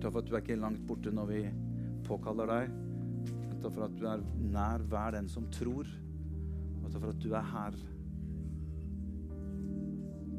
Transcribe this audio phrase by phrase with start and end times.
[0.00, 1.42] Takk for at du er ikke langt borte når vi
[2.06, 2.74] påkaller deg.
[3.62, 5.88] Takk for at du er nær hver den som tror.
[6.82, 7.78] Og takk for at du er her.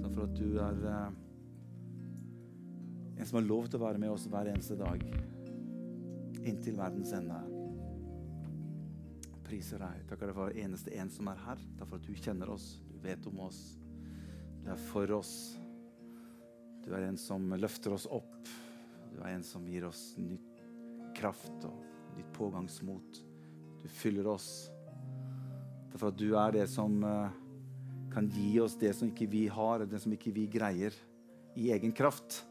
[0.03, 1.09] Takk for at du er uh,
[3.17, 5.03] en som har lov til å være med oss hver eneste dag.
[6.47, 7.41] Inntil verdens ende.
[9.47, 10.05] Priser deg.
[10.07, 11.67] Takker deg for hver eneste en som er her.
[11.79, 13.61] Takk for at du kjenner oss, du vet om oss.
[14.61, 15.33] Du er for oss.
[16.85, 18.36] Du er en som løfter oss opp.
[19.17, 20.35] Du er en som gir oss ny
[21.17, 21.79] kraft og
[22.13, 23.21] nytt pågangsmot.
[23.81, 24.69] Du fyller oss.
[25.89, 27.37] Derfor for at du er det som eh,
[28.13, 30.93] kan gi oss det som ikke vi har, og det som ikke vi greier
[31.57, 32.43] i egen kraft.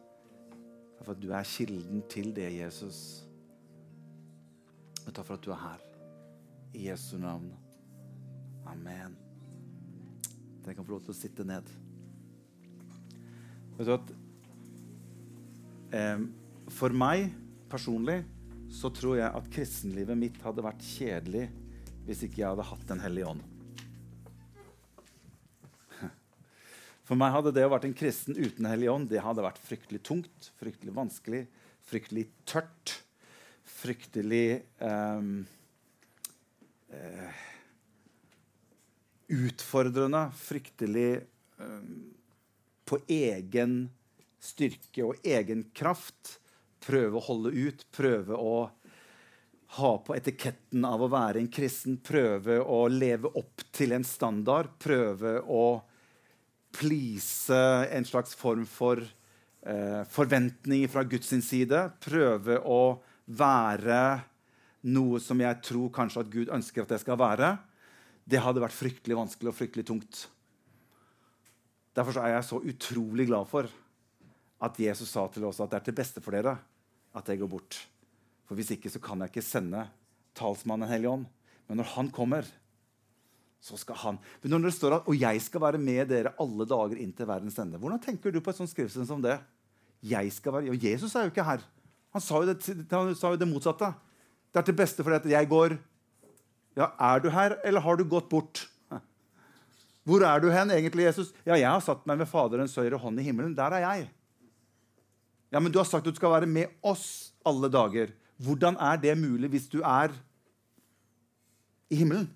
[0.97, 2.99] Takk for at du er kilden til det, Jesus.
[5.05, 5.85] Og takk for at du er her.
[6.75, 7.53] I Jesu navn.
[8.67, 9.15] Amen.
[10.65, 11.71] Dere kan få lov til å sitte ned.
[13.77, 14.11] Vet du at
[15.95, 16.27] eh,
[16.75, 17.31] For meg
[17.71, 18.23] personlig
[18.73, 21.47] så tror jeg at kristenlivet mitt hadde vært kjedelig
[22.07, 23.45] hvis ikke jeg hadde hatt Den hellige ånd.
[27.07, 29.63] For meg hadde det å vært en kristen uten Den hellige ånd det hadde vært
[29.63, 31.45] fryktelig tungt, fryktelig vanskelig,
[31.87, 32.97] fryktelig tørt,
[33.77, 34.47] fryktelig
[34.83, 35.29] eh,
[36.99, 37.45] eh,
[39.37, 41.93] utfordrende, fryktelig eh,
[42.87, 43.79] på egen
[44.43, 46.37] styrke og egen kraft
[46.87, 48.57] prøve å holde ut, prøve å
[49.77, 54.77] ha på etiketten av å være en kristen, prøve å leve opp til en standard,
[54.79, 55.67] prøve å
[56.77, 57.57] please
[57.91, 62.81] en slags form for eh, forventninger fra Guds side, prøve å
[63.27, 64.01] være
[64.87, 67.57] noe som jeg tror kanskje at Gud ønsker at jeg skal være,
[68.27, 70.23] det hadde vært fryktelig vanskelig og fryktelig tungt.
[71.97, 73.69] Derfor er jeg så utrolig glad for
[74.67, 76.57] at Jesus sa til oss at det er til beste for dere
[77.17, 77.79] at jeg går bort.
[78.47, 79.87] For hvis ikke så kan jeg ikke sende
[80.37, 81.27] talsmannen Hellige Ånd.
[81.67, 82.47] Men når han kommer,
[83.67, 86.65] så skal han Men når det står at 'og jeg skal være med dere alle
[86.65, 89.41] dager inn til verdens ende', hvordan tenker du på et sånt skriftsted som det?
[90.03, 91.61] Jeg skal være, og Jesus er jo ikke her.
[92.13, 93.95] Han sa jo det, han sa jo det motsatte.
[94.53, 95.79] Det er til beste for at jeg går
[96.77, 98.69] Ja, er du her, eller har du gått bort?
[100.07, 101.33] Hvor er du hen, egentlig, Jesus?
[101.45, 103.57] Ja, jeg har satt meg ved Faderens høyre hånd i himmelen.
[103.57, 104.11] Der er jeg.
[105.57, 108.11] Ja, men du har sagt at du skal være med oss alle dager.
[108.45, 110.13] Hvordan er det mulig hvis du er
[111.89, 112.27] i himmelen?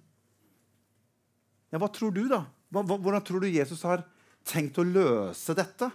[1.68, 2.46] Ja, Hva tror du, da?
[2.72, 4.06] Hvordan tror du Jesus har
[4.48, 5.90] tenkt å løse dette?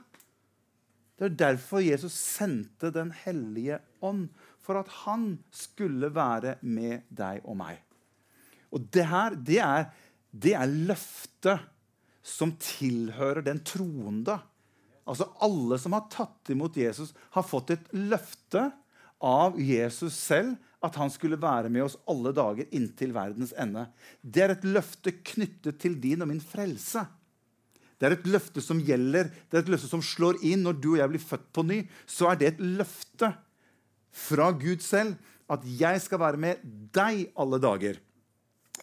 [1.17, 4.27] Det er derfor Jesus sendte Den hellige ånd.
[4.61, 7.81] For at han skulle være med deg og meg.
[8.69, 9.89] Og det her, det er,
[10.29, 11.65] det er løftet
[12.21, 14.43] som tilhører den troende.
[15.05, 18.69] Altså Alle som har tatt imot Jesus, har fått et løfte
[19.23, 20.55] av Jesus selv
[20.85, 23.87] at han skulle være med oss alle dager inntil verdens ende.
[24.21, 27.05] Det er et løfte knyttet til din og min frelse.
[27.95, 30.89] Det er et løfte som gjelder, det er et løfte som slår inn når du
[30.91, 31.79] og jeg blir født på ny.
[32.05, 33.31] Så er det et løfte
[34.15, 35.15] fra Gud selv
[35.51, 36.61] at jeg skal være med
[36.95, 37.97] deg alle dager.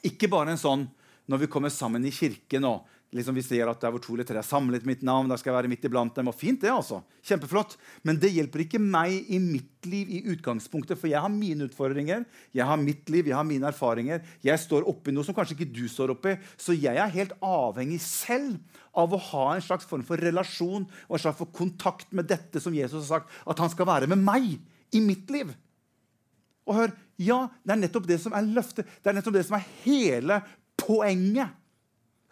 [0.07, 0.87] Ikke bare en sånn
[1.31, 4.27] når vi kommer sammen i kirken og liksom vi ser at der hvor to eller
[4.27, 6.31] tre er samlet mitt navn, der skal jeg være midt iblant dem.
[6.31, 7.03] Og fint, det, altså.
[7.29, 7.77] Kjempeflott.
[8.09, 12.25] Men det hjelper ikke meg i mitt liv i utgangspunktet, for jeg har mine utfordringer,
[12.57, 14.23] jeg har mitt liv, jeg har mine erfaringer.
[14.45, 16.37] Jeg står oppi noe som kanskje ikke du står oppi.
[16.57, 18.59] Så jeg er helt avhengig selv
[18.97, 22.61] av å ha en slags form for relasjon og en slags for kontakt med dette
[22.65, 24.55] som Jesus har sagt, at han skal være med meg
[24.93, 25.53] i mitt liv.
[26.69, 28.89] Og hør, ja, det er nettopp det som er løftet.
[29.03, 30.39] Det er nettopp det som er hele
[30.81, 31.59] poenget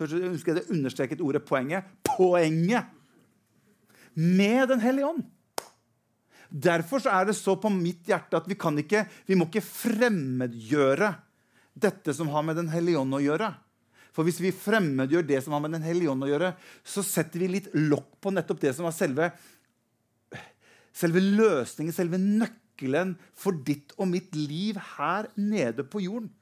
[0.00, 1.84] Husker jeg det understreket ordet 'poenget'?
[2.16, 2.86] Poenget
[4.14, 5.24] med Den hellige ånd.
[6.50, 11.12] Derfor er det så på mitt hjerte at vi, kan ikke, vi må ikke fremmedgjøre
[11.78, 13.52] dette som har med Den hellige ånd å gjøre.
[14.10, 17.38] For hvis vi fremmedgjør det som har med Den hellige ånd å gjøre, så setter
[17.38, 19.30] vi litt lokk på nettopp det som var selve,
[20.90, 26.32] selve løsningen, selve nøkkelen for ditt og mitt liv her nede på jorden.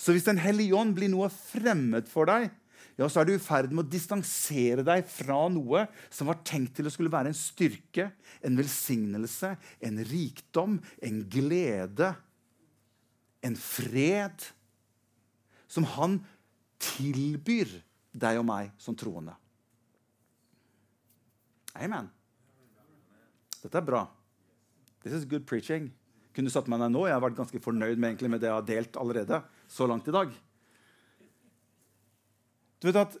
[0.00, 2.48] Så hvis Den hellige ånd blir noe fremmed for deg,
[2.98, 6.74] ja, så er du i ferd med å distansere deg fra noe som var tenkt
[6.76, 8.10] til å skulle være en styrke,
[8.44, 12.12] en velsignelse, en rikdom, en glede,
[13.42, 14.44] en fred,
[15.72, 16.20] som han
[16.82, 17.72] tilbyr
[18.12, 19.34] deg og meg som troende.
[21.80, 22.10] Amen.
[23.62, 24.04] Dette er bra.
[25.02, 25.88] This is good preaching.
[26.36, 27.06] Kunne satt meg ned nå?
[27.08, 29.40] Jeg har vært ganske fornøyd med, med det jeg har delt allerede
[29.70, 30.32] så langt i dag.
[32.82, 33.14] Du vet at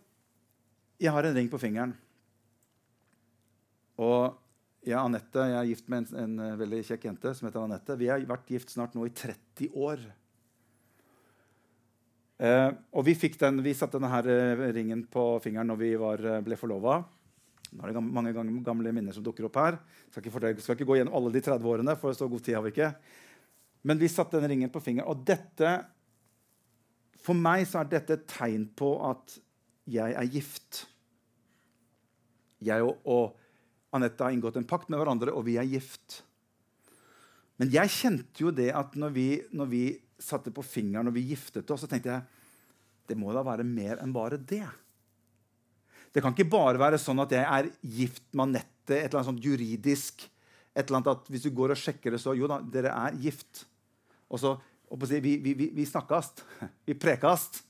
[1.02, 1.94] jeg har en ring på fingeren.
[4.02, 4.38] Og
[4.82, 7.94] Jeg, Annette, jeg er gift med en, en, veldig kjekk jente som heter Anette.
[8.00, 10.00] Vi har vært gift snart nå i 30 år.
[12.42, 15.90] Eh, og vi, fikk den, vi satte denne her, eh, ringen på fingeren når vi
[16.02, 16.96] var, eh, ble forlova.
[17.70, 18.34] Nå er det mange
[18.66, 19.78] gamle minner som dukker opp her.
[20.08, 22.58] Skal ikke, fortelle, skal ikke gå gjennom alle de 30 årene, for så god tid
[22.58, 22.90] har vi ikke.
[23.86, 25.14] Men vi satte denne ringen på fingeren.
[25.14, 25.76] Og dette,
[27.22, 29.38] for meg så er dette et tegn på at
[29.90, 30.84] jeg er gift.
[32.62, 36.22] Jeg og, og Anette har inngått en pakt med hverandre, og vi er gift.
[37.60, 39.82] Men jeg kjente jo det at når vi, når vi
[40.22, 42.40] satte på fingeren og vi giftet oss, så tenkte jeg
[43.10, 44.64] det må da være mer enn bare det.
[46.14, 49.32] Det kan ikke bare være sånn at jeg er gift med Anette, et eller annet
[49.32, 50.28] sånt juridisk
[50.72, 53.18] et eller annet at Hvis du går og sjekker det, så Jo da, dere er
[53.20, 53.66] gift.
[54.32, 54.56] Og så
[54.92, 56.44] og si, Vi, vi, vi, vi snakkast.
[56.86, 57.62] Vi prekast.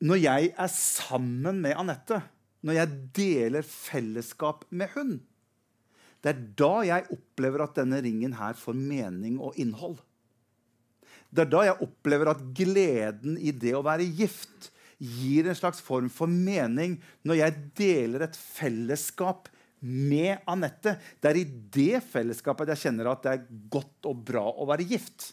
[0.00, 2.22] Når jeg er sammen med Anette,
[2.64, 5.18] når jeg deler fellesskap med hun,
[6.20, 9.96] det er da jeg opplever at denne ringen her får mening og innhold.
[11.30, 14.70] Det er da jeg opplever at gleden i det å være gift
[15.00, 19.48] gir en slags form for mening når jeg deler et fellesskap
[19.80, 20.98] med Anette.
[21.20, 24.88] Det er i det fellesskapet jeg kjenner at det er godt og bra å være
[24.90, 25.30] gift.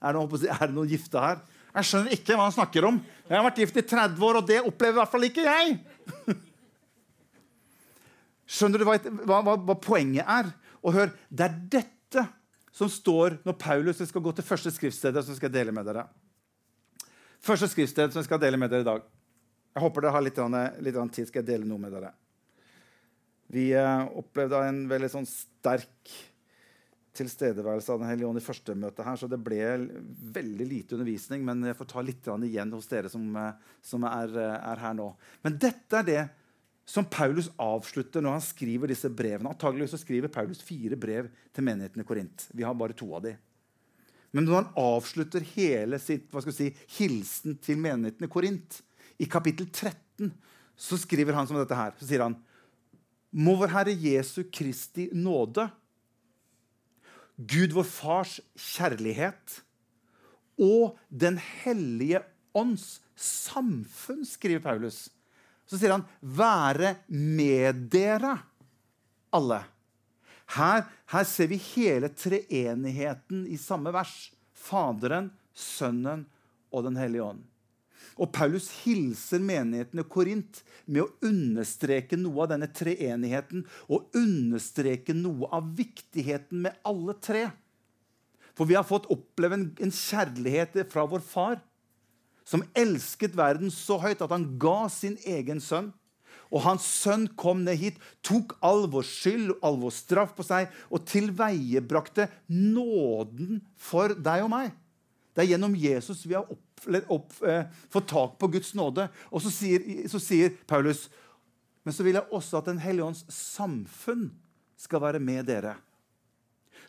[0.00, 1.42] Er det, noen, gifte her?
[1.76, 2.98] Jeg skjønner ikke hva han snakker om.
[3.26, 5.74] Jeg har vært gift i 30 år, og det opplever i hvert fall ikke jeg.
[8.56, 8.96] Skjønner du hva,
[9.26, 10.52] hva, hva, poenget er?
[10.86, 12.24] Og hør, Det er dette
[12.76, 16.06] som står når Paulus skal gå til første skriftstedet som skal dele med dere.
[17.44, 19.04] Første skriftsted som jeg skal dele med dere i dag.
[19.76, 20.38] Jeg håper dere har litt,
[20.84, 22.14] litt tid, skal jeg dele noe med dere.
[23.52, 26.14] Vi eh, opplevde en veldig sånn sterk
[27.16, 29.60] tilstedeværelse av Den hellige ånd i første møte her, så det ble
[30.36, 31.44] veldig lite undervisning.
[31.46, 33.24] Men jeg får ta litt igjen hos dere som,
[33.84, 35.10] som er, er, her nå.
[35.46, 36.22] Men dette er det
[36.86, 39.50] som Paulus avslutter når han skriver disse brevene.
[39.50, 42.46] Antagelig skriver Paulus fire brev til menigheten i Korint.
[42.54, 43.40] Vi har bare to av dem.
[44.36, 46.68] Men når han avslutter hele sitt hva skal si,
[46.98, 48.82] hilsen til menigheten i Korint,
[49.16, 50.30] i kapittel 13,
[50.76, 51.94] så skriver han som dette her.
[51.96, 52.36] Så sier han
[53.36, 55.66] Må vår Herre Jesu Kristi nåde,
[57.36, 59.60] Gud vår Fars kjærlighet
[60.56, 62.22] og Den hellige
[62.56, 65.08] ånds samfunn, skriver Paulus.
[65.68, 68.38] Så sier han 'være med dere
[69.32, 69.64] alle'.
[70.56, 74.32] Her, her ser vi hele treenigheten i samme vers.
[74.54, 76.26] Faderen, Sønnen
[76.72, 77.42] og Den hellige ånd.
[78.16, 85.16] Og Paulus hilser menigheten i Korint med å understreke noe av denne treenigheten og understreke
[85.16, 87.46] noe av viktigheten med alle tre.
[88.56, 91.60] For vi har fått oppleve en, en kjærlighet fra vår far,
[92.46, 95.90] som elsket verden så høyt at han ga sin egen sønn.
[96.54, 100.46] Og hans sønn kom ned hit, tok all vår skyld og all vår straff på
[100.46, 104.70] seg og tilveiebrakte nåden for deg og meg.
[105.34, 106.62] Det er gjennom Jesus vi har opp,
[107.08, 109.08] opp, eh, få tak på Guds nåde.
[109.30, 111.06] Og så sier, så sier Paulus
[111.86, 114.32] men så vil jeg også at Den hellige ånds samfunn
[114.76, 115.76] skal være med dere.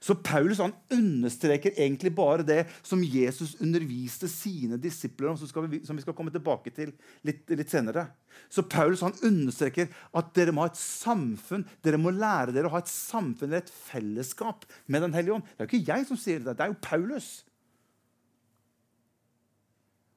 [0.03, 5.79] Så Paulus han understreker egentlig bare det som Jesus underviste sine disipler om, som, vi,
[5.85, 6.91] som vi skal komme tilbake til
[7.25, 8.07] litt, litt, senere.
[8.49, 12.75] Så Paulus han understreker at dere må ha et samfunn, dere må lære dere å
[12.75, 15.49] ha et samfunn eller et fellesskap med Den hellige ånd.
[15.49, 17.31] Det er jo ikke jeg som sier det, det er jo Paulus.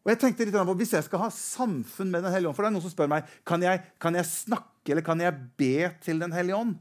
[0.00, 2.64] Og jeg tenkte litt på, Hvis jeg skal ha samfunn med Den hellige ånd For
[2.64, 5.90] det er noen som spør meg kan jeg, kan jeg snakke eller kan jeg be
[6.00, 6.78] til Den hellige ånd.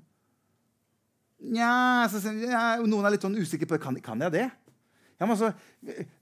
[1.52, 2.08] Nja,
[2.84, 3.84] Noen er litt sånn usikre på det.
[3.84, 4.48] Kan, kan jeg det?
[5.20, 5.52] Ja, altså,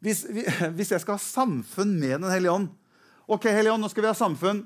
[0.02, 2.72] hvis, hvis, jeg skal ha samfunn med Den hellige ånd
[3.30, 4.62] Ok, Hellige ånd, nå skal vi ha samfunn.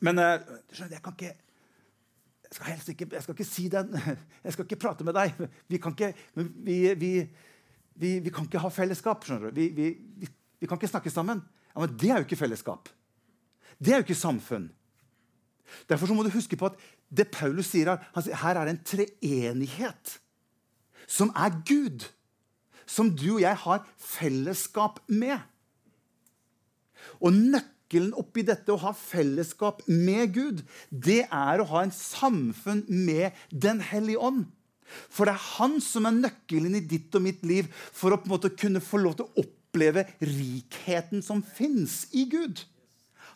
[0.00, 1.34] Men skjønner, jeg kan ikke
[2.48, 3.90] jeg skal helst ikke, jeg skal ikke si den,
[4.44, 5.34] Jeg skal ikke prate med deg.
[5.68, 6.14] Vi kan ikke,
[6.64, 7.10] vi, vi,
[8.00, 9.26] vi, vi kan ikke ha fellesskap.
[9.26, 9.60] skjønner du.
[9.60, 9.90] Vi,
[10.66, 11.44] kan ikke snakke sammen.
[11.74, 12.88] Ja, Men det er jo ikke fellesskap.
[13.78, 14.70] Det er jo ikke samfunn.
[15.88, 16.78] Derfor må du huske på at
[17.12, 20.18] det Paulus sier her, han sier, her er en treenighet
[21.08, 22.08] som er Gud.
[22.88, 25.36] Som du og jeg har fellesskap med.
[27.20, 32.86] Og nøkkelen oppi dette å ha fellesskap med Gud, det er å ha en samfunn
[32.88, 34.46] med Den hellige ånd.
[35.12, 38.28] For det er han som er nøkkelen i ditt og mitt liv for å på
[38.28, 39.57] en måte kunne få lov til å oppleve
[40.20, 42.64] rikheten som fins i Gud.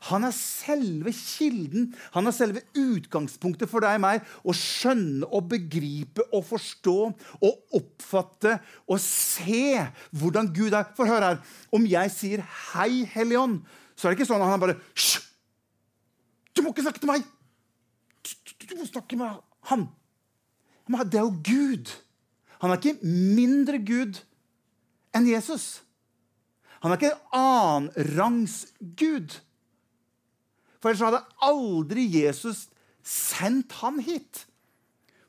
[0.08, 5.46] Han er selve kilden, han er selve utgangspunktet for deg og meg å skjønne og
[5.52, 6.96] begripe og forstå
[7.38, 8.56] og oppfatte
[8.88, 9.78] og se
[10.10, 10.88] hvordan Gud er.
[10.96, 11.38] For hør her,
[11.70, 13.62] om jeg sier 'Hei, Hellige ånd',
[13.94, 15.22] så er det ikke sånn at han bare Hysj!
[16.56, 17.22] Du må ikke snakke til meg!
[18.66, 19.38] Du må snakke med
[19.70, 19.88] han.
[20.88, 21.90] Det er jo Gud.
[22.60, 24.18] Han er ikke mindre Gud
[25.14, 25.82] enn Jesus.
[26.82, 28.56] Han er ikke annenrangs
[28.98, 29.38] Gud.
[30.82, 32.66] For ellers hadde aldri Jesus
[33.06, 34.46] sendt han hit.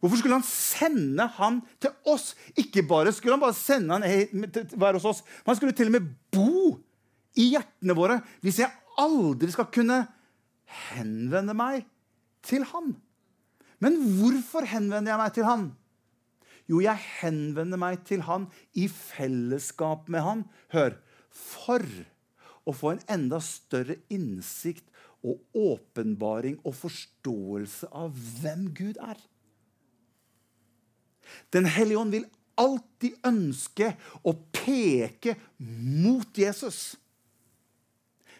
[0.02, 2.34] Hvorfor skulle han sende han til oss?
[2.60, 5.96] Ikke bare skulle han bare sende han være hos oss, men han skulle til og
[5.96, 6.74] med bo
[7.40, 10.02] i hjertene våre hvis jeg aldri skal kunne
[10.90, 11.86] henvende meg
[12.46, 12.92] til han.
[13.84, 15.70] Men hvorfor henvender jeg meg til han?
[16.72, 20.44] Jo, jeg henvender meg til han i fellesskap med han.
[20.74, 20.96] Hør.
[21.34, 21.84] For
[22.64, 24.86] å få en enda større innsikt
[25.24, 29.20] og åpenbaring og forståelse av hvem Gud er.
[31.56, 32.28] Den hellige ånd vil
[32.60, 36.94] alltid ønske å peke mot Jesus.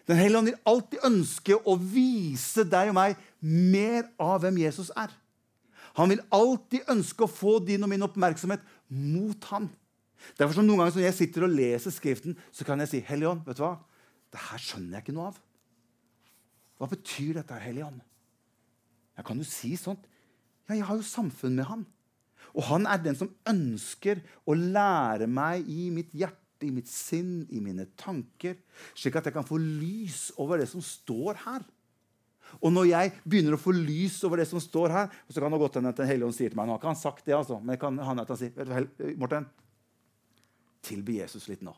[0.04, 4.92] Den hellige ånd vil alltid ønske å vise deg og meg mer av hvem Jesus
[4.94, 5.10] er.
[5.94, 9.70] Han vil alltid ønske å få din og min oppmerksomhet mot han.
[10.38, 13.36] Derfor som noen ganger Når jeg sitter og leser Skriften, så kan jeg si Hellige
[13.46, 13.76] vet du hva?
[14.34, 15.40] Det her skjønner jeg ikke noe av.
[16.80, 17.90] Hva betyr dette, Hellige?
[19.14, 20.08] Ja, kan du si sånt?
[20.66, 21.84] Ja, jeg har jo samfunn med han.
[22.54, 27.44] Og han er den som ønsker å lære meg i mitt hjerte, i mitt sinn,
[27.52, 28.56] i mine tanker,
[28.96, 31.64] slik at jeg kan få lys over det som står her.
[32.62, 35.60] Og når jeg begynner å få lys over det som står her, så kan det
[35.60, 37.34] godt hende at Den hellige ånd sier til meg Nå har ikke han sagt det,
[37.36, 38.88] altså, men kan han at han sier,
[39.20, 39.48] Morten,
[40.84, 41.74] tilby Jesus litt nå.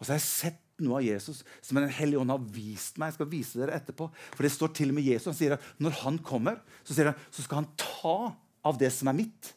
[0.00, 3.10] Og så har jeg sett noe av Jesus som Den hellige ånd har vist meg.
[3.10, 4.08] Jeg skal vise dere etterpå.
[4.32, 5.28] For det står til og med Jesus.
[5.28, 8.18] Han sier at når han kommer, så, sier han, så skal han ta
[8.70, 9.52] av det som er mitt.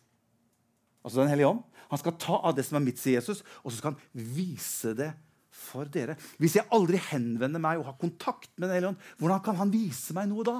[1.03, 1.63] Altså Den hellige ånd.
[1.93, 4.95] Han skal ta av det som er mitt, sier Jesus, og så skal han vise
[4.97, 5.11] det
[5.53, 6.15] for dere.
[6.41, 9.73] Hvis jeg aldri henvender meg og har kontakt med Den hellige ånd, hvordan kan han
[9.73, 10.55] vise meg noe da?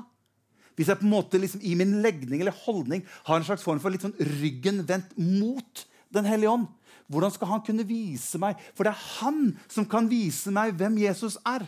[0.77, 3.81] Hvis jeg på en måte liksom, i min legning eller holdning har en slags form
[3.81, 6.67] for litt sånn ryggen vendt mot Den hellige ånd,
[7.11, 8.59] hvordan skal han kunne vise meg?
[8.73, 11.65] For det er han som kan vise meg hvem Jesus er.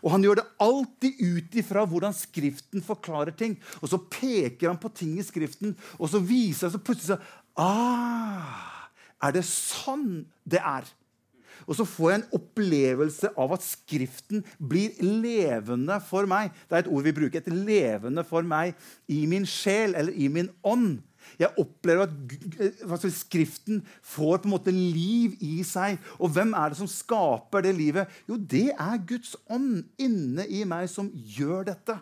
[0.00, 3.58] Og han gjør det alltid ut ifra hvordan Skriften forklarer ting.
[3.82, 7.20] Og så peker han på ting i Skriften, og så viser han så plutselig så,
[7.60, 8.88] ah,
[9.22, 10.88] Er det sånn det er?
[11.68, 16.50] Og så får jeg en opplevelse av at Skriften blir levende for meg.
[16.66, 17.38] Det er et ord vi bruker.
[17.38, 18.74] Et levende for meg
[19.06, 20.98] i min sjel eller i min ånd.
[21.40, 26.00] Jeg opplever at Skriften får på en måte liv i seg.
[26.18, 28.10] Og hvem er det som skaper det livet?
[28.28, 31.98] Jo, det er Guds ånd inne i meg som gjør dette.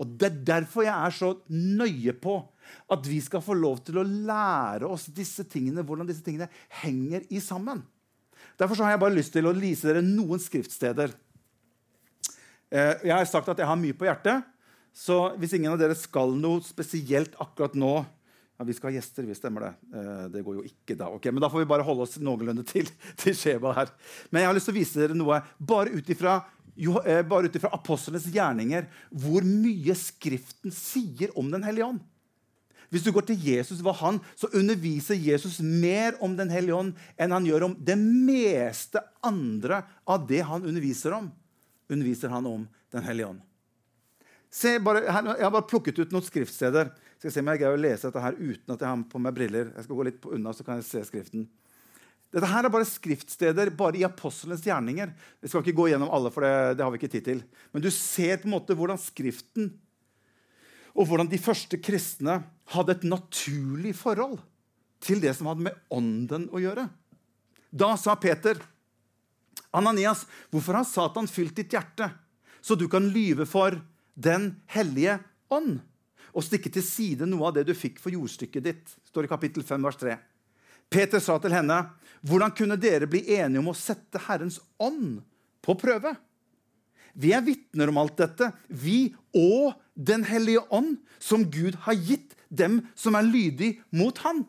[0.00, 2.38] Og Det er derfor jeg er så nøye på
[2.92, 6.48] at vi skal få lov til å lære oss disse tingene, hvordan disse tingene
[6.82, 7.82] henger i sammen.
[8.58, 11.12] Derfor har jeg bare lyst til å lise dere noen skriftsteder.
[12.72, 14.48] Eh, jeg har sagt at jeg har mye på hjertet,
[14.92, 17.94] så hvis ingen av dere skal noe spesielt akkurat nå
[18.58, 19.72] ja, Vi skal ha gjester, vi stemmer det.
[19.98, 21.10] Eh, det går jo ikke da.
[21.10, 22.88] ok, Men da får vi bare holde oss noenlunde til,
[23.22, 23.92] til skjema her.
[24.30, 26.40] Men jeg har lyst til å vise dere noe bare ut ifra
[26.76, 32.02] eh, bare ut ifra apostlenes gjerninger, hvor mye Skriften sier om Den hellige ånd.
[32.92, 36.98] Hvis du går til Jesus, hva han, så underviser Jesus mer om Den hellige ånd
[37.16, 41.30] enn han gjør om det meste andre av det han underviser om.
[41.88, 43.40] Underviser han om Den hellige ånd.
[44.52, 46.90] Se, bare, jeg har bare plukket ut noen skriftsteder.
[47.22, 49.18] Skal jeg se om jeg greier å lese dette her uten at jeg har på
[49.22, 49.68] meg briller.
[49.76, 51.44] Jeg skal gå litt unna, så kan jeg se skriften.
[52.34, 55.12] Dette her er bare skriftsteder bare i apostlenes gjerninger.
[55.38, 57.44] Vi skal ikke gå gjennom alle, for det, det har vi ikke tid til.
[57.70, 59.68] Men du ser på en måte hvordan Skriften
[60.98, 62.40] og hvordan de første kristne
[62.74, 64.40] hadde et naturlig forhold
[65.06, 66.88] til det som hadde med ånden å gjøre.
[67.70, 68.58] Da sa Peter,
[69.70, 72.10] 'Ananias, hvorfor har Satan fylt ditt hjerte,
[72.58, 73.78] så du kan lyve for
[74.18, 75.20] Den hellige
[75.54, 75.86] ånd?'
[76.32, 78.94] Og stikke til side noe av det du fikk for jordstykket ditt.
[79.08, 80.18] står i kapittel 5, vers 3.
[80.92, 81.90] Peter sa til henne,
[82.24, 85.22] 'Hvordan kunne dere bli enige om å sette Herrens ånd
[85.62, 86.16] på prøve?'
[87.14, 92.32] Vi er vitner om alt dette, vi og Den hellige ånd, som Gud har gitt
[92.48, 94.46] dem som er lydig mot Han.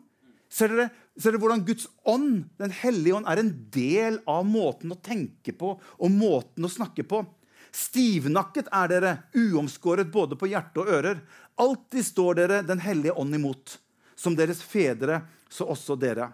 [0.48, 0.86] Ser dere,
[1.18, 5.52] ser dere hvordan Guds ånd, Den hellige ånd, er en del av måten å tenke
[5.52, 7.26] på og måten å snakke på?
[7.74, 11.20] Stivnakket er dere, uomskåret både på hjerte og ører.
[11.60, 13.78] Alltid står dere Den hellige ånd imot.
[14.14, 16.30] Som deres fedre, så også dere.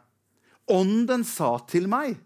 [0.70, 2.18] Ånden sa til meg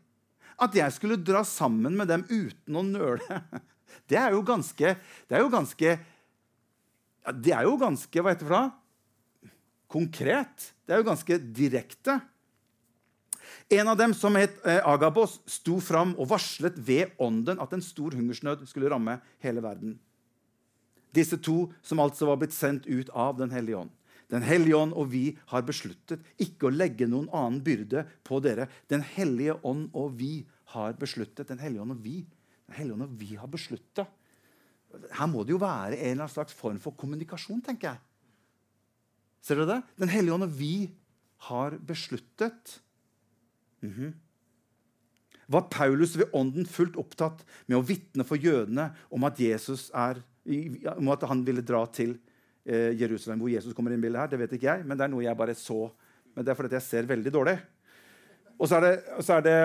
[0.61, 3.41] at jeg skulle dra sammen med dem uten å nøle.
[4.11, 4.95] Det er jo ganske
[5.29, 5.93] Det er jo ganske,
[7.25, 9.53] det er jo ganske Hva heter det for noe?
[9.95, 10.73] Konkret.
[10.85, 12.17] Det er jo ganske direkte.
[13.71, 17.85] En av dem, som het eh, Agabos, sto fram og varslet ved ånden at en
[17.85, 19.95] stor hungersnød skulle ramme hele verden.
[21.15, 23.93] Disse to som altså var blitt sendt ut av Den hellige ånd.
[24.33, 28.67] Den hellige ånd og vi har besluttet ikke å legge noen annen byrde på dere.
[28.91, 30.41] Den hellige ånd og vi
[30.75, 31.47] har besluttet.
[31.51, 32.25] Den hellige ånd og vi,
[32.67, 34.09] Den hellige ånd og vi har besluttet.
[35.13, 38.01] Her må det jo være en eller annen slags form for kommunikasjon, tenker jeg.
[39.45, 39.81] Ser dere det?
[40.01, 40.91] Den hellige ånd og vi
[41.51, 42.81] har besluttet.
[43.83, 44.13] Mm -hmm.
[45.49, 50.23] Var Paulus ved ånden fullt opptatt med å vitne for jødene om at, Jesus er,
[50.45, 52.17] om at han ville dra til
[52.65, 55.07] eh, Jerusalem, hvor Jesus kommer inn i bildet her, det vet ikke jeg, men det
[55.07, 55.87] er noe jeg bare så.
[56.35, 57.57] Men det er fordi jeg ser veldig dårlig.
[58.55, 58.95] Og så er det,
[59.27, 59.59] så er det,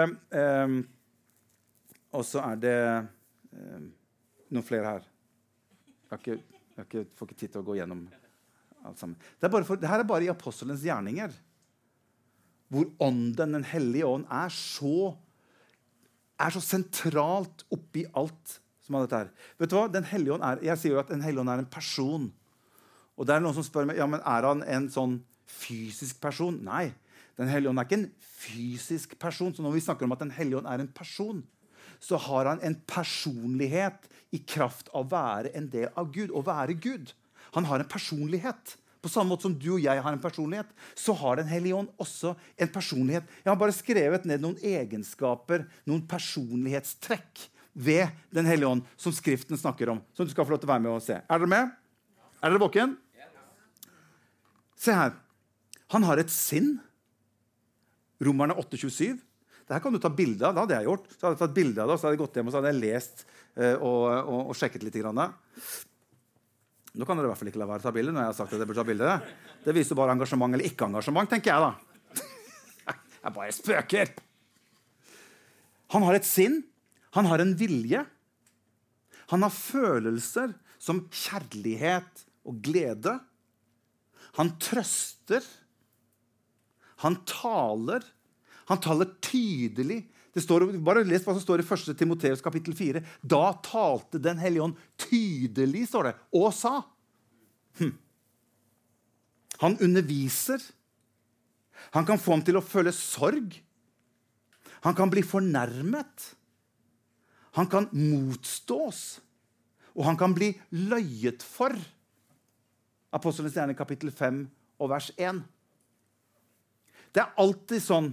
[2.15, 3.83] og er det eh,
[4.50, 5.05] noen flere her.
[6.09, 6.39] Jeg, ikke,
[6.79, 8.07] jeg får ikke tid til å gå gjennom
[8.88, 9.17] alt sammen.
[9.38, 11.36] Det, for, det her er bare i apostelens gjerninger
[12.69, 15.15] hvor Ånden, Den hellige ånd, er så,
[16.38, 18.59] er så sentralt oppi alt
[18.89, 19.29] som har dette her.
[19.62, 19.86] Vet du hva?
[19.93, 22.31] Den hellige ånd er, Jeg sier jo at Den hellige ånd er en person.
[23.19, 26.58] Og det er noen som spør meg, ja, men er han en sånn fysisk person.
[26.65, 26.89] Nei.
[27.38, 29.53] Den hellige ånd er ikke en fysisk person.
[29.53, 31.43] Så når vi snakker om at Den hellige ånd er en person,
[32.00, 36.31] så har han en personlighet i kraft av å være en del av Gud.
[36.31, 37.13] Å være Gud.
[37.53, 38.77] Han har en personlighet.
[39.00, 41.93] På samme måte som du og jeg har en personlighet, så har Den hellige ånd
[42.00, 43.24] også en personlighet.
[43.43, 47.46] Jeg har bare skrevet ned noen egenskaper, noen personlighetstrekk
[47.79, 50.01] ved Den hellige ånd som Skriften snakker om.
[50.13, 51.21] Som du skal få lov til å være med og se.
[51.21, 51.71] Er dere med?
[52.43, 52.98] Er dere våken?
[54.79, 55.15] Se her.
[55.95, 56.77] Han har et sinn.
[58.24, 59.17] Romerne 8,27.
[59.69, 60.55] Dette kan du ta bilde av.
[60.55, 61.07] Det hadde jeg gjort.
[61.13, 62.59] Så hadde jeg tatt bilde av det, og så hadde jeg gått hjem og så
[62.59, 64.98] hadde jeg lest uh, og, og, og, sjekket litt.
[65.00, 65.21] Grann.
[67.00, 68.15] Nå kan dere i hvert fall ikke la være å ta bilde.
[68.15, 69.13] når jeg har sagt at jeg burde ta bilde.
[69.65, 71.71] Det viser bare engasjement eller ikke engasjement, tenker jeg da.
[73.19, 74.12] Jeg bare spøker.
[75.93, 76.62] Han har et sinn.
[77.18, 78.04] Han har en vilje.
[79.30, 83.16] Han har følelser som kjærlighet og glede.
[84.38, 85.44] Han trøster.
[87.04, 88.06] Han taler.
[88.69, 90.04] Han taler tydelig.
[90.39, 91.98] Står, bare les hva som står i 1.
[92.00, 93.02] Timoteus kapittel 4.
[93.22, 96.76] Da talte Den hellige ånd tydelig, står det, og sa.
[97.80, 97.95] Hm.
[99.60, 100.62] Han underviser.
[101.95, 103.58] Han kan få ham til å føle sorg.
[104.86, 106.30] Han kan bli fornærmet.
[107.57, 109.19] Han kan motstås.
[109.97, 111.73] Og han kan bli løyet for.
[113.15, 114.43] Apostelens gjerne kapittel 5
[114.79, 115.41] og vers 1.
[117.15, 118.12] Det er alltid sånn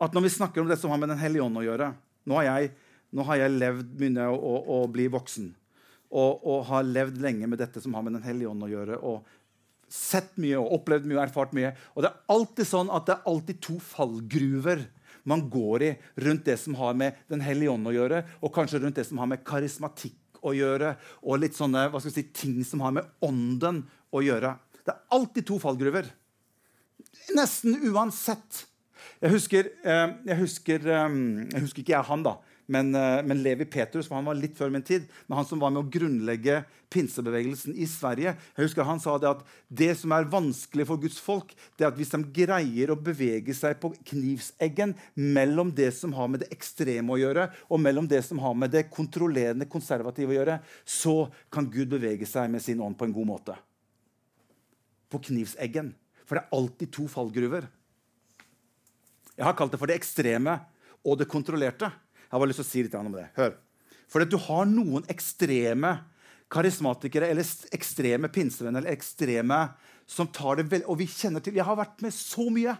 [0.00, 1.90] at når vi snakker om det som har med Den hellige ånd å gjøre
[2.28, 2.70] Nå har jeg,
[3.16, 5.52] nå har jeg levd, begynner å, å, å bli voksen
[6.06, 8.98] og, og, har levd lenge med dette som har med Den hellige ånd å gjøre.
[9.02, 9.26] og
[9.90, 11.72] Sett mye og opplevd mye og erfart mye.
[11.94, 14.84] Og det er alltid sånn at det er alltid to fallgruver
[15.28, 15.90] man går i
[16.24, 19.18] rundt det som har med Den hellige ånd å gjøre, og kanskje rundt det som
[19.22, 20.94] har med karismatikk å gjøre,
[21.26, 23.82] og litt sånne si, ting som har med ånden
[24.14, 24.54] å gjøre.
[24.86, 26.08] Det er alltid to fallgruver.
[27.34, 28.66] Nesten uansett
[29.22, 31.16] jeg husker, eh, jeg husker, eh,
[31.52, 34.56] jeg husker ikke jeg han, da, men, eh, men, Levi Petrus for han var litt
[34.58, 38.34] før min tid, men han som var med å grunnlegge pinsebevegelsen i Sverige.
[38.56, 41.88] jeg husker Han sa det at det som er vanskelig for Guds folk, det er
[41.88, 46.50] at hvis de greier å bevege seg på knivseggen mellom det som har med det
[46.50, 51.30] ekstreme å gjøre, og mellom det som har med det kontrollerende, konservative å gjøre, så
[51.50, 53.56] kan Gud bevege seg med sin ånd på en god måte.
[55.10, 55.94] På knivseggen.
[56.26, 57.68] For det er alltid to fallgruver.
[59.36, 60.58] Jeg har kalt det for det ekstreme
[61.06, 61.92] og det kontrollerte.
[62.36, 63.30] Jeg har bare lyst til å si litt om det.
[63.38, 63.54] Hør.
[64.12, 65.94] For at du har noen ekstreme
[66.52, 69.60] karismatikere eller ekstreme pinsevenner eller ekstreme
[70.06, 72.76] som tar det vel, Og vi kjenner til Jeg har vært med så mye.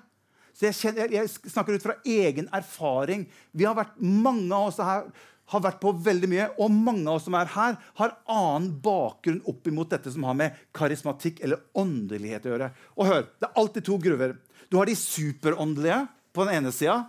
[0.53, 3.25] Så jeg, kjenner, jeg snakker ut fra egen erfaring.
[3.57, 5.09] Vi har vært, Mange av oss her
[5.47, 9.41] har vært på veldig mye, og mange av oss som er her, har annen bakgrunn
[9.47, 12.71] opp imot dette som har med karismatikk eller åndelighet å gjøre.
[12.99, 14.37] Og hør, Det er alltid to gruver.
[14.69, 17.07] Du har de superåndelige på den ene sida.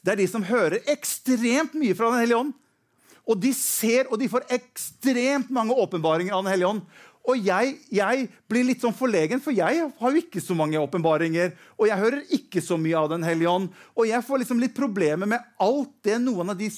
[0.00, 2.56] Det er de som hører ekstremt mye fra Den hellige ånd.
[3.28, 6.82] Og de ser og de får ekstremt mange åpenbaringer av Den hellige ånd.
[7.28, 11.52] Og jeg, jeg, blir litt sånn forlegen, for jeg har jo ikke så mange åpenbaringer.
[11.76, 13.68] Og jeg hører ikke så mye av Den hellige ånd.
[13.94, 16.70] Og jeg får liksom litt problemer med alt det noen av de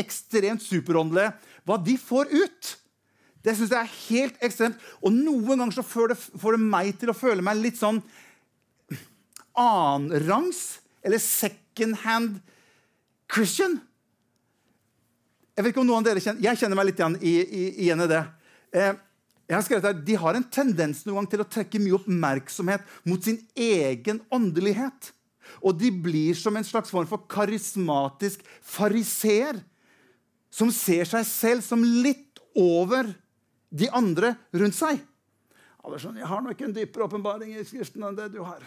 [0.00, 1.34] ekstremt superåndelige
[1.64, 2.74] Hva de får ut.
[3.44, 4.80] Det syns jeg er helt ekstremt.
[5.04, 8.02] Og noen ganger så får det, får det meg til å føle meg litt sånn
[9.54, 12.40] annenrangs eller second hand
[13.30, 13.78] Christian.
[15.54, 17.64] Jeg vet ikke om noen av dere kjenner, jeg kjenner meg litt igjen i, i,
[17.86, 18.22] igjen i det.
[18.74, 18.94] Eh,
[19.44, 22.88] jeg har skrevet her, De har en tendens noen gang til å trekke mye oppmerksomhet
[23.06, 25.12] mot sin egen åndelighet.
[25.60, 29.60] Og de blir som en slags form for karismatisk fariseer
[30.54, 33.10] som ser seg selv som litt over
[33.74, 35.02] de andre rundt seg.
[36.00, 38.62] Sånn, jeg har nok en dypere åpenbaring i Skriften enn det du har.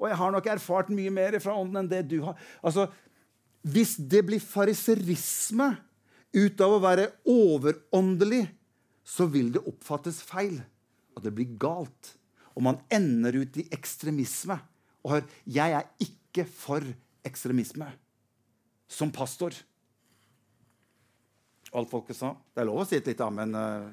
[0.00, 2.38] Og jeg har nok erfart mye mer fra ånden enn det du har.
[2.64, 2.86] Altså,
[3.64, 5.70] Hvis det blir fariserisme
[6.34, 8.44] ut av å være overåndelig,
[9.04, 10.58] så vil det oppfattes feil.
[11.16, 12.14] Og det blir galt.
[12.54, 14.58] Og man ender ut i ekstremisme.
[15.04, 16.84] Og hør, jeg er ikke for
[17.24, 17.88] ekstremisme
[18.90, 19.56] som pastor.
[21.74, 22.34] Alt folket sa.
[22.54, 23.88] Det er lov å si et lite amen uh,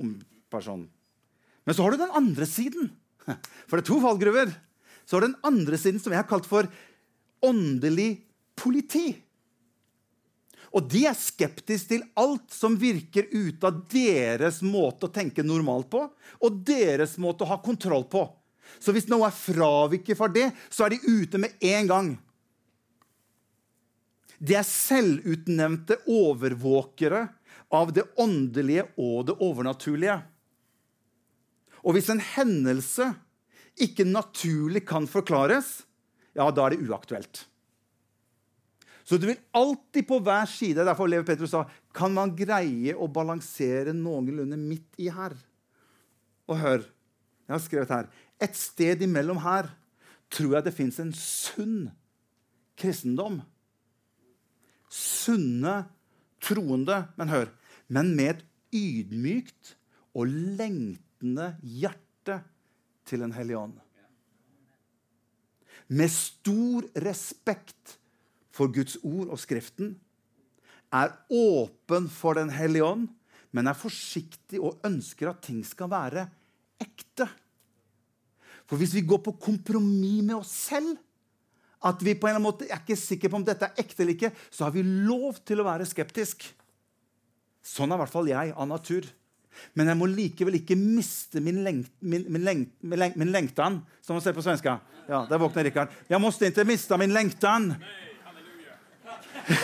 [0.00, 0.14] om
[0.52, 0.86] personen.
[1.66, 2.88] Men så har du den andre siden.
[3.68, 4.54] For det er to fallgruver.
[5.04, 6.68] Så har du den andre siden, som jeg har kalt for
[7.44, 8.22] åndelig
[8.60, 9.08] politi.
[10.70, 15.88] Og de er skeptiske til alt som virker ute av deres måte å tenke normalt
[15.90, 16.04] på,
[16.38, 18.28] og deres måte å ha kontroll på.
[18.78, 22.12] Så hvis noe er fraviket for det, så er de ute med en gang.
[24.38, 27.26] De er selvutnevnte overvåkere
[27.74, 30.20] av det åndelige og det overnaturlige.
[31.82, 33.10] Og hvis en hendelse
[33.80, 35.80] ikke naturlig kan forklares,
[36.36, 37.44] ja, da er det uaktuelt.
[39.04, 41.64] Så du vil alltid på hver side Derfor Lever Petrus sa
[41.96, 45.34] kan man greie å balansere noenlunde midt i her.
[46.50, 46.84] Og hør,
[47.46, 48.10] jeg har skrevet her
[48.42, 49.70] Et sted imellom her
[50.30, 51.88] tror jeg det fins en sunn
[52.78, 53.40] kristendom.
[54.90, 55.74] Sunne
[56.42, 57.50] troende, men hør,
[57.92, 59.74] men med et ydmykt
[60.16, 62.40] og lengtende hjerte
[63.08, 63.76] til en hellige ånd.
[65.90, 67.96] Med stor respekt
[68.54, 69.94] for Guds ord og Skriften,
[70.90, 73.08] er åpen for Den hellige ånd,
[73.54, 76.26] men er forsiktig og ønsker at ting skal være
[76.82, 77.26] ekte.
[78.66, 80.98] For hvis vi går på kompromiss med oss selv,
[81.82, 84.04] at vi på en eller annen måte er ikke sikre på om dette er ekte
[84.04, 86.44] eller ikke, så har vi lov til å være skeptisk.
[87.64, 89.08] Sånn er i hvert fall jeg av natur.
[89.74, 93.80] Men jeg må likevel ikke miste min, lengt, min, min, lengt, min, lengt, min lengtan,
[94.04, 94.78] som man ser på svenska.
[95.08, 95.92] Ja, der våkner Rikard.
[96.08, 97.72] Jeg måste ikke miste min lengtan.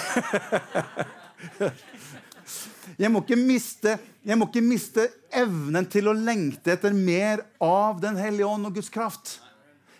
[2.96, 5.02] Jeg må, miste, jeg må ikke miste
[5.34, 9.34] evnen til å lengte etter mer av Den hellige ånd og Guds kraft.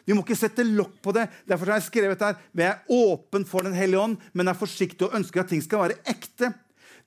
[0.07, 1.27] Vi må ikke sette lokk på det.
[1.51, 5.09] Derfor har jeg skrevet her vi er åpen for Den hellige ånd, men er forsiktig
[5.09, 6.55] og ønsker at ting skal være ekte.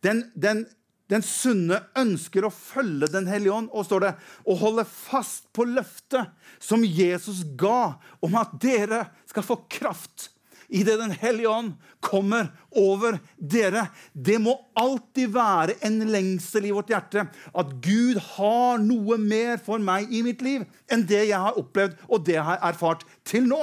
[0.05, 0.67] Den, den
[1.09, 4.11] den sunne ønsker å følge Den hellige ånd og står det,
[4.45, 6.29] og holde fast på løftet
[6.61, 10.29] som Jesus ga om at dere skal få kraft
[10.69, 13.87] idet Den hellige ånd kommer over dere.
[14.13, 19.81] Det må alltid være en lengsel i vårt hjerte at Gud har noe mer for
[19.81, 23.49] meg i mitt liv enn det jeg har opplevd og det jeg har erfart til
[23.49, 23.61] nå.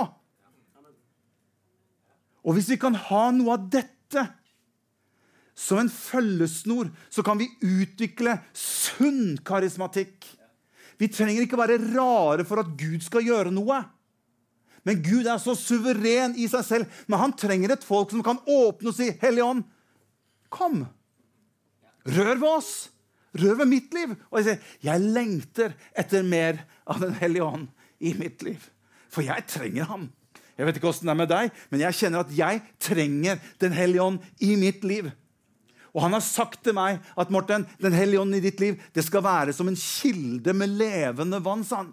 [2.46, 4.26] Og hvis vi kan ha noe av dette
[5.56, 10.26] som en følgesnor så kan vi utvikle sunn karismatikk.
[11.00, 13.82] Vi trenger ikke være rare for at Gud skal gjøre noe.
[14.86, 16.98] Men Gud er så suveren i seg selv.
[17.10, 19.64] Men han trenger et folk som kan åpne og si, 'Hellige ånd,
[20.48, 20.86] kom.
[22.06, 22.90] Rør ved oss.
[23.34, 27.68] Rør ved mitt liv.' Og jeg sier, 'Jeg lengter etter mer av Den hellige ånd
[28.00, 28.70] i mitt liv.'
[29.10, 30.12] For jeg trenger ham.
[30.56, 33.72] Jeg vet ikke åssen det er med deg, men jeg kjenner at jeg trenger Den
[33.72, 35.10] hellige ånd i mitt liv.
[35.96, 39.04] Og han har sagt til meg at Morten, Den hellige ånd i ditt liv det
[39.04, 41.64] skal være som en kilde med levende vann.
[41.64, 41.84] sa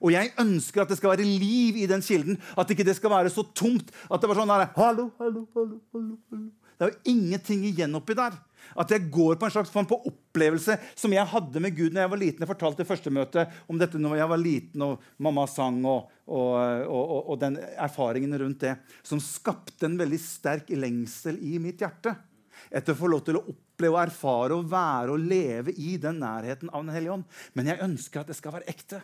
[0.00, 2.40] Og jeg ønsker at det skal være liv i den kilden.
[2.58, 5.80] At ikke det skal være så tomt at det var sånn der, hallo, hallo, hallo,
[5.94, 6.50] hallo.
[6.74, 8.34] Det er jo ingenting igjen oppi der.
[8.80, 12.04] At jeg går på en slags form på opplevelse som jeg hadde med Gud når
[12.04, 12.42] jeg var liten.
[12.42, 16.08] Jeg fortalte i første møte om dette når jeg var liten og mamma sang, og,
[16.26, 16.54] og,
[16.88, 22.16] og, og den erfaringen rundt det, som skapte en veldig sterk lengsel i mitt hjerte
[22.70, 26.20] etter å få lov til å oppleve og erfare og være og leve i den
[26.22, 27.24] nærheten av Den hellige ånd.
[27.54, 29.02] Men jeg ønsker at det skal være ekte.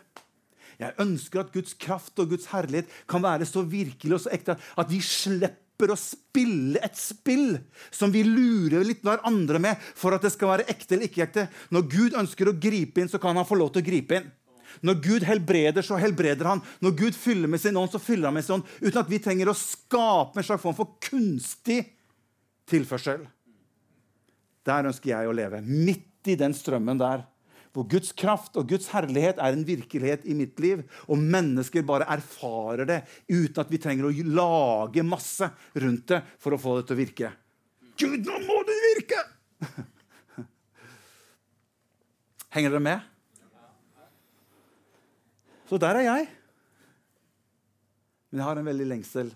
[0.81, 4.55] Jeg ønsker at Guds kraft og Guds herlighet kan være så virkelig og så ekte
[4.57, 7.55] at vi slipper å spille et spill
[7.93, 11.47] som vi lurer litt hverandre med for at det skal være ekte eller ikke ekte.
[11.73, 14.29] Når Gud ønsker å gripe inn, så kan han få lov til å gripe inn.
[14.87, 16.61] Når Gud helbreder, så helbreder han.
[16.81, 18.69] Når Gud fyller med sin ånd, så fyller han med sin ånd.
[18.79, 21.81] Uten at vi trenger å skape en slags form for kunstig
[22.71, 23.25] tilførsel.
[24.65, 25.61] Der ønsker jeg å leve.
[25.65, 27.25] Midt i den strømmen der.
[27.71, 30.83] Hvor Guds kraft og Guds herlighet er en virkelighet i mitt liv.
[31.07, 35.47] Og mennesker bare erfarer det uten at vi trenger å lage masse
[35.79, 37.31] rundt det for å få det til å virke.
[38.01, 39.23] Gud, nå må det virke!
[42.55, 43.07] Henger dere med?
[45.71, 46.27] Så der er jeg.
[48.31, 49.31] Men jeg har en veldig lengsel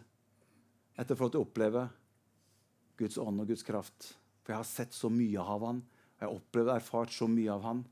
[0.99, 1.85] etter å få oppleve
[2.99, 4.15] Guds ånd og Guds kraft.
[4.43, 5.79] For jeg har sett så mye av han.
[6.19, 7.83] Jeg har opplevd og erfart så mye av han.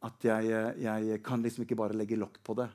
[0.00, 2.70] At jeg, jeg kan liksom ikke bare legge lokk på det.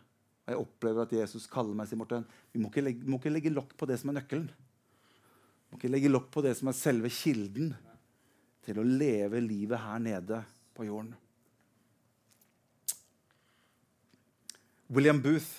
[0.45, 3.33] Og jeg opplever at Jesus kaller meg sier Morten, vi må ikke legge, må ikke
[3.33, 4.45] legge lokk på det som er nøkkelen.
[4.45, 7.73] Vi må ikke legge lokk på det som er selve kilden
[8.65, 10.41] til å leve livet her nede
[10.77, 11.15] på jorden.
[14.93, 15.49] William Booth,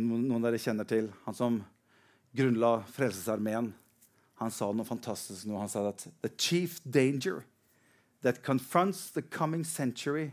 [0.00, 1.60] noen dere kjenner til, han som
[2.34, 3.74] grunnla Frelsesarmeen,
[4.40, 5.60] han sa noe fantastisk nå.
[5.60, 7.44] Han sa at the chief danger
[8.24, 10.32] that confronts the coming century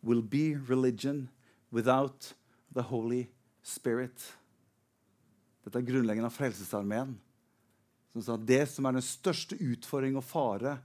[0.00, 1.28] will be religion
[1.72, 2.32] without
[2.72, 3.26] the Holy
[3.62, 4.14] Spirit.
[5.64, 7.16] Dette er grunnleggende av Frelsesarmeen.
[8.12, 10.76] Som sa at det som er den største utfordring og fare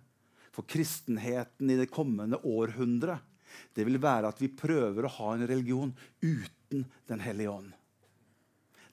[0.51, 3.21] for kristenheten i det kommende århundret,
[3.77, 7.71] det vil være at vi prøver å ha en religion uten Den hellige ånd.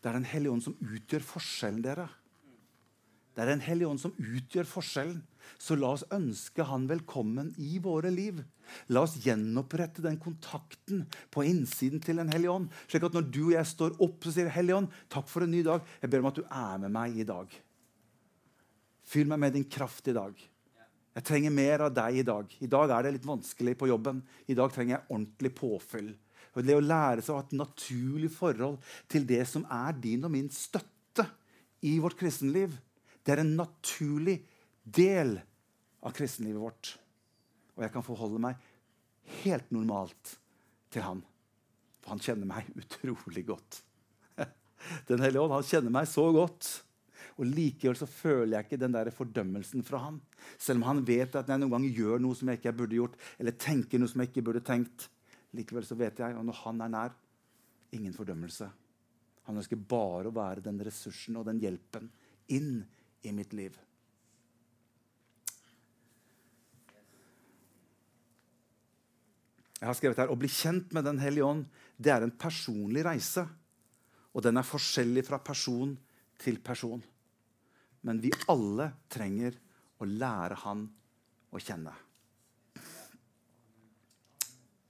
[0.02, 2.08] Det er Den hellige ånd som utgjør forskjellen, dere.
[3.32, 5.22] Det er Den hellige ånd som utgjør forskjellen.
[5.56, 8.42] Så la oss ønske han velkommen i våre liv.
[8.92, 12.68] La oss gjenopprette den kontakten på innsiden til Den hellige ånd.
[12.86, 15.54] Slik at når du og jeg står opp, så sier Hellige ånd, takk for en
[15.54, 15.82] ny dag.
[16.02, 17.58] Jeg ber om at du er med meg i dag.
[19.08, 20.36] Fyll meg med din kraft i dag.
[21.18, 22.52] Jeg trenger mer av deg i dag.
[22.62, 24.20] I dag er det litt vanskelig på jobben.
[24.46, 26.12] I dag trenger jeg ordentlig påfyll.
[26.58, 28.78] Det å lære seg å ha et naturlig forhold
[29.10, 31.26] til det som er din og min støtte
[31.86, 32.72] i vårt kristenliv,
[33.22, 34.40] det er en naturlig
[34.94, 35.36] del
[36.04, 36.92] av kristenlivet vårt.
[37.76, 38.58] Og jeg kan forholde meg
[39.42, 40.34] helt normalt
[40.92, 41.22] til han.
[42.02, 43.82] For han kjenner meg utrolig godt.
[45.08, 46.68] Den hellige ånd han kjenner meg så godt.
[47.38, 50.18] Og Likevel så føler jeg ikke den der fordømmelsen fra han.
[50.58, 53.16] Selv om han vet at jeg noen ganger gjør noe som jeg ikke burde gjort,
[53.38, 55.08] eller tenker noe som jeg ikke burde tenkt.
[55.54, 57.16] Likevel så vet jeg, og når han er nær,
[57.94, 58.68] ingen fordømmelse.
[59.48, 62.10] Han ønsker bare å være den ressursen og den hjelpen
[62.52, 62.82] inn
[63.24, 63.76] i mitt liv.
[69.78, 71.66] Jeg har skrevet her, Å bli kjent med Den hellige ånd
[71.98, 73.46] det er en personlig reise.
[74.34, 75.96] Og den er forskjellig fra person
[76.38, 77.02] til person.
[78.06, 79.56] Men vi alle trenger
[79.98, 80.84] å lære han
[81.50, 81.94] å kjenne.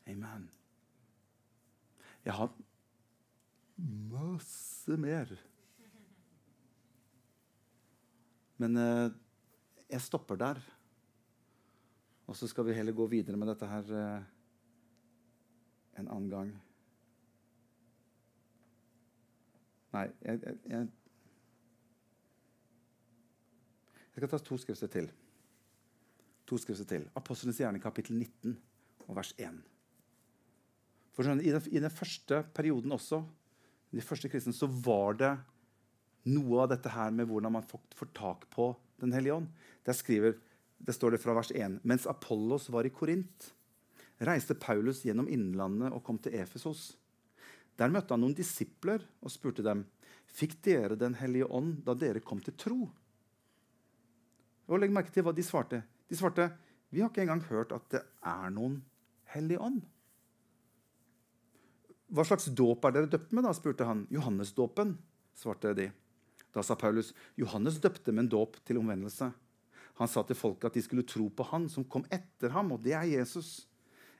[0.08, 0.48] Amen.
[2.24, 2.52] Jeg har
[4.12, 5.30] masse mer.
[8.60, 9.06] Men eh,
[9.88, 10.60] jeg stopper der.
[12.28, 14.26] Og så skal vi heller gå videre med dette her eh,
[15.98, 16.52] en annen gang.
[19.94, 20.88] Nei, jeg, jeg,
[24.14, 25.10] jeg skal ta to skrifter til.
[26.48, 27.08] To skrifter til.
[27.18, 28.56] Apostlenes gjerne kapittel 19
[29.08, 29.60] og vers 1.
[31.16, 33.22] For skjønne, i, den, I den første perioden også,
[33.94, 35.32] de første kristne, så var det
[36.28, 39.46] noe av dette her med hvordan man får, tak på Den hellige ånd.
[39.86, 40.34] Der skriver,
[40.78, 43.52] det står det fra vers 1.: Mens Apollos var i Korint,
[44.24, 46.96] reiste Paulus gjennom innlandet og kom til Efesos.
[47.78, 49.84] Der møtte han noen disipler og spurte dem,
[50.28, 52.88] Fikk dere Den hellige ånd da dere kom til tro?
[54.68, 55.82] Og Legg merke til hva de svarte.
[56.08, 56.50] De svarte,
[56.90, 58.82] Vi har ikke engang hørt at det er noen
[59.34, 59.82] hellig ånd.
[62.08, 63.44] Hva slags dåp er dere døpt med?
[63.44, 64.06] da, spurte han.
[64.12, 64.94] Johannesdåpen,
[65.36, 65.90] svarte de.
[66.56, 69.28] Da sa Paulus, Johannes døpte med en dåp til omvendelse.
[70.00, 72.80] Han sa til folket at de skulle tro på han som kom etter ham, og
[72.84, 73.67] det er Jesus.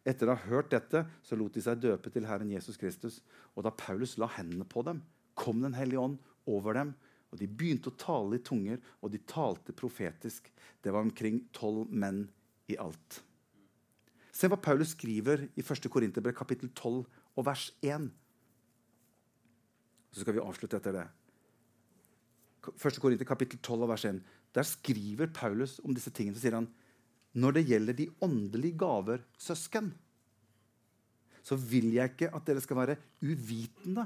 [0.09, 3.21] Etter å ha hørt dette så lot de seg døpe til Herren Jesus Kristus.
[3.55, 5.03] Og da Paulus la hendene på dem,
[5.39, 6.19] kom Den hellige ånd
[6.49, 6.95] over dem.
[7.29, 10.49] Og De begynte å tale i tunger, og de talte profetisk.
[10.81, 12.25] Det var omkring tolv menn
[12.73, 13.21] i alt.
[14.33, 15.89] Se hva Paulus skriver i 1.
[15.93, 17.05] Korinterbrev kapittel 12
[17.37, 18.09] og vers 1.
[20.15, 21.07] Så skal vi avslutte etter det.
[22.69, 23.01] 1.
[23.03, 24.21] Korinter kapittel 12 og vers 1.
[24.55, 26.37] Der skriver Paulus om disse tingene.
[26.37, 26.71] Så sier han
[27.39, 29.93] når det gjelder de åndelige gaver, søsken,
[31.47, 34.05] så vil jeg ikke at dere skal være uvitende.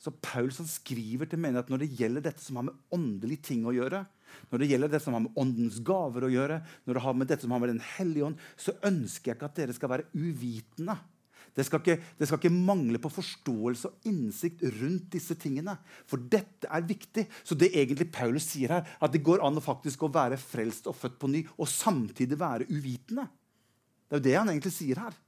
[0.00, 3.74] Så Paulus skriver til menigheten når det gjelder dette som har med åndelige ting å
[3.76, 4.04] gjøre,
[4.48, 7.28] når det gjelder det som har med åndens gaver å gjøre, når det har med
[7.28, 10.06] dette som har med Den hellige ånd, så ønsker jeg ikke at dere skal være
[10.14, 10.96] uvitende.
[11.56, 15.74] Det skal, ikke, det skal, ikke, mangle på forståelse og innsikt rundt disse tingene.
[16.08, 17.26] For dette er viktig.
[17.42, 20.96] Så det egentlig Paulus sier her, at det går an å faktisk være frelst og
[20.98, 23.26] født på ny og samtidig være uvitende.
[24.06, 25.18] Det er jo det han egentlig sier her.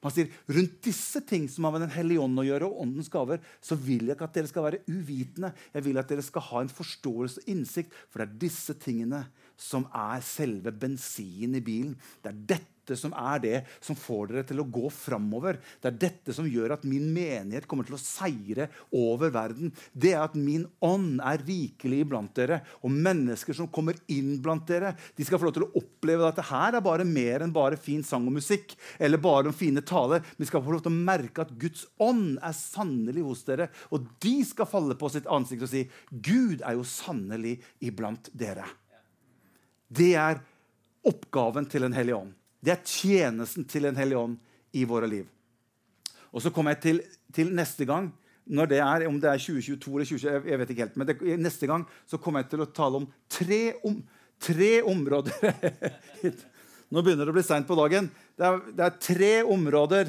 [0.00, 3.10] Han sier rundt disse ting som har med Den hellige ånd å gjøre, og åndens
[3.12, 5.52] gaver, så vil jeg ikke at dere skal være uvitende.
[5.74, 9.26] Jeg vil at dere skal ha en forståelse og innsikt, for det er disse tingene
[9.60, 11.96] som er selve bensinen i bilen.
[12.22, 15.60] Det er dette som er det som får dere til å gå framover.
[15.78, 19.70] Det er dette som gjør at min menighet kommer til å seire over verden.
[19.92, 22.62] Det er at min ånd er rikelig iblant dere.
[22.82, 26.40] Og mennesker som kommer inn blant dere, de skal få lov til å oppleve at
[26.40, 28.74] det her er bare mer enn bare fin sang og musikk.
[28.98, 30.24] eller bare om fine taler.
[30.24, 33.70] Men de skal få lov til å merke at Guds ånd er sannelig hos dere.
[33.90, 38.66] Og de skal falle på sitt ansikt og si Gud er jo sannelig iblant dere.
[39.90, 40.38] Det er
[41.06, 42.32] oppgaven til Den hellige ånd.
[42.62, 44.38] Det er tjenesten til Den hellige ånd
[44.76, 45.26] i våre liv.
[46.30, 47.00] Og så kommer jeg til,
[47.34, 48.12] til, neste gang.
[48.46, 51.66] det er, Om det er 2022 eller 2020, jeg vet ikke helt, men det, neste
[51.66, 54.02] gang så kommer jeg til å tale om tre, om,
[54.38, 55.32] tre områder
[56.90, 58.08] Nå begynner det å bli seint på dagen.
[58.34, 60.08] Det er, det er, tre områder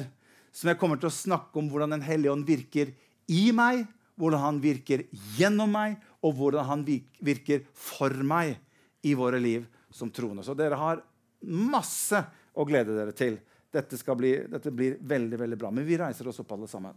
[0.50, 2.90] som jeg kommer til å snakke om hvordan Den hellige ånd virker
[3.30, 3.84] i meg,
[4.18, 5.04] hvordan han virker
[5.38, 6.82] gjennom meg, og hvordan han
[7.22, 8.56] virker for meg
[9.02, 10.44] i våre liv som troende.
[10.44, 11.02] Så dere har
[11.42, 12.22] masse
[12.54, 13.38] å glede dere til.
[13.72, 15.70] Dette, bli, dette, blir veldig veldig bra.
[15.70, 16.96] Men vi reiser oss opp alle sammen.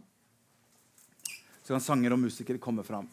[1.62, 3.08] Så kan sanger og musikere komme fram.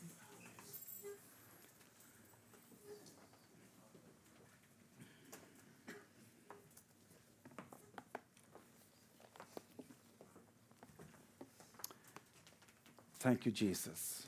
[13.24, 14.28] Thank you, Jesus.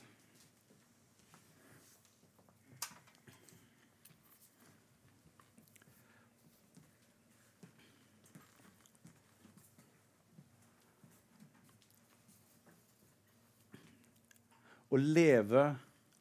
[14.90, 15.64] Å leve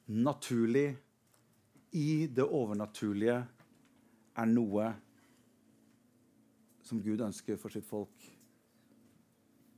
[0.09, 0.87] naturlig
[1.95, 3.37] i det overnaturlige
[4.35, 4.87] er noe
[6.85, 8.25] som Gud ønsker for sitt folk.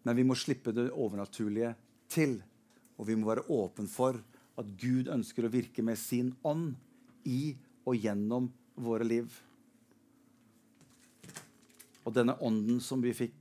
[0.07, 1.73] Men vi må slippe det overnaturlige
[2.11, 2.37] til.
[2.97, 4.17] Og vi må være åpne for
[4.57, 6.73] at Gud ønsker å virke med sin ånd
[7.27, 7.53] i
[7.87, 9.27] og gjennom våre liv.
[12.07, 13.37] Og denne ånden som vi fikk,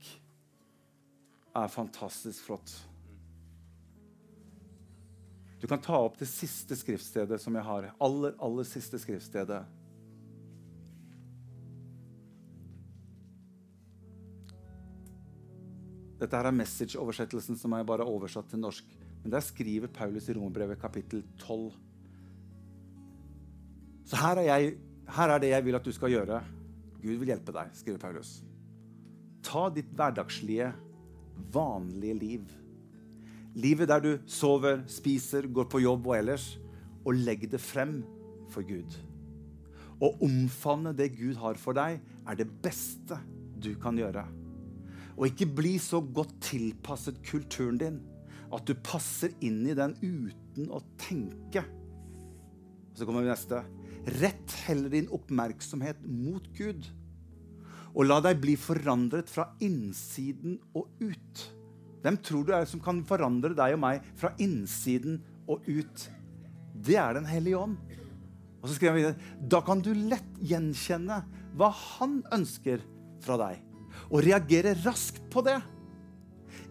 [1.57, 2.73] er fantastisk flott.
[5.59, 7.89] Du kan ta opp det siste skriftstedet som jeg har.
[8.03, 9.63] Aller, aller siste skriftstedet.
[16.17, 18.93] Dette her er message-oversettelsen som er bare oversatt til norsk.
[19.23, 21.71] Men der skriver Paulus i Romerbrevet kapittel 12.
[24.07, 24.77] Så her er, jeg,
[25.17, 26.39] her er det jeg vil at du skal gjøre.
[27.01, 28.37] Gud vil hjelpe deg, skriver Paulus.
[29.45, 30.71] Ta ditt hverdagslige,
[31.53, 32.55] vanlige liv
[33.57, 36.57] Livet der du sover, spiser, går på jobb og ellers.
[37.07, 38.01] Og legg det frem
[38.53, 38.97] for Gud.
[39.97, 43.17] Å omfavne det Gud har for deg, er det beste
[43.57, 44.27] du kan gjøre.
[45.17, 47.97] Og ikke bli så godt tilpasset kulturen din
[48.53, 51.65] at du passer inn i den uten å tenke.
[52.93, 53.63] Og så kommer vi neste.
[54.21, 56.85] Rett heller din oppmerksomhet mot Gud.
[57.97, 61.47] Og la deg bli forandret fra innsiden og ut.
[62.07, 66.05] Hvem tror du er som kan forandre deg og meg fra innsiden og ut?
[66.71, 67.73] Det er Den hellige ånd.
[68.61, 71.17] Og så skriver han videre Da kan du lett gjenkjenne
[71.59, 72.79] hva han ønsker
[73.25, 73.59] fra deg,
[74.07, 75.57] og reagere raskt på det.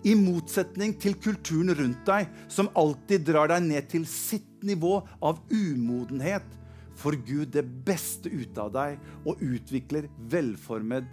[0.09, 5.45] I motsetning til kulturen rundt deg, som alltid drar deg ned til sitt nivå av
[5.53, 6.49] umodenhet,
[6.97, 8.97] får Gud det beste ut av deg
[9.27, 11.11] og utvikler velformet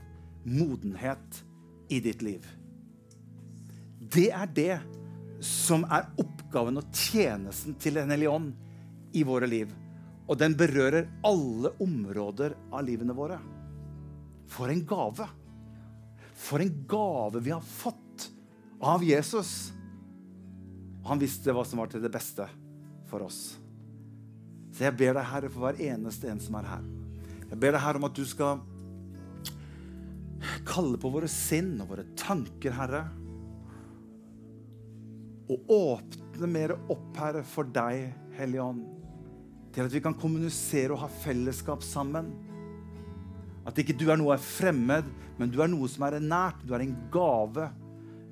[0.47, 1.43] modenhet
[1.91, 2.45] i ditt liv.
[4.13, 4.75] Det er det
[5.43, 8.51] som er oppgaven og tjenesten til Den hellige ånd
[9.17, 9.71] i våre liv.
[10.29, 13.39] Og den berører alle områder av livene våre.
[14.53, 15.27] For en gave!
[16.33, 18.29] For en gave vi har fått
[18.83, 19.71] av Jesus.
[21.07, 22.47] Han visste hva som var til det beste
[23.09, 23.55] for oss.
[24.73, 26.85] Så jeg ber deg, Herre, for hver eneste en som er her.
[27.49, 28.63] Jeg ber deg, Herre, om at du skal
[30.67, 33.03] kalle på våre sinn og våre tanker, Herre
[35.51, 38.83] og åpne mer opp, Herre, for deg, Hellige Ånd.
[39.73, 42.31] Til at vi kan kommunisere og ha fellesskap sammen.
[43.67, 45.07] At ikke du er noe fremmed,
[45.39, 46.61] men du er noe som er nært.
[46.67, 47.69] Du er en gave.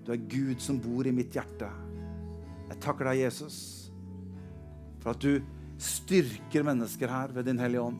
[0.05, 1.69] Du er Gud som bor i mitt hjerte.
[2.71, 3.57] Jeg takker deg, Jesus,
[5.01, 5.41] for at du
[5.81, 7.99] styrker mennesker her ved Din Hellige Ånd.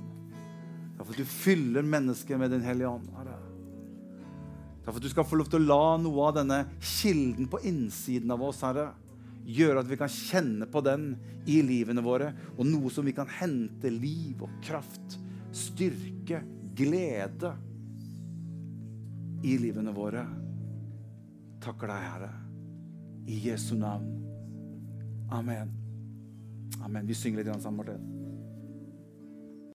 [1.02, 3.10] For at du fyller mennesker med Din Hellige Ånd.
[3.18, 3.41] Herre.
[4.82, 7.62] Takk for at du skal få lov til å la noe av denne kilden på
[7.70, 8.88] innsiden av oss, Herre,
[9.46, 11.12] gjøre at vi kan kjenne på den
[11.50, 15.18] i livene våre, og noe som vi kan hente liv og kraft,
[15.54, 16.42] styrke,
[16.78, 17.54] glede
[19.46, 20.24] i livene våre.
[21.62, 22.32] Takker deg, Herre.
[23.30, 24.10] I Jesu navn.
[25.32, 25.70] Amen.
[26.82, 27.06] Amen.
[27.06, 28.11] Vi synger litt sammen, Martin.